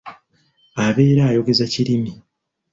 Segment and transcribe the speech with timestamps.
[0.85, 2.11] Abeera ayogeza kirimi.